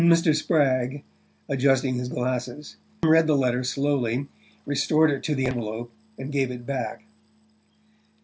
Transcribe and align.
Mr. 0.03 0.35
Spragg, 0.35 1.03
adjusting 1.47 1.93
his 1.93 2.09
glasses, 2.09 2.75
read 3.03 3.27
the 3.27 3.37
letter 3.37 3.63
slowly, 3.63 4.25
restored 4.65 5.11
it 5.11 5.21
to 5.21 5.35
the 5.35 5.45
envelope 5.45 5.91
and 6.17 6.31
gave 6.31 6.49
it 6.49 6.65
back. 6.65 7.03